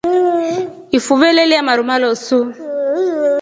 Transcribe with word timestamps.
Ifuve 0.97 1.27
lelya 1.37 1.61
maru 1.67 1.83
malosu. 1.89 2.39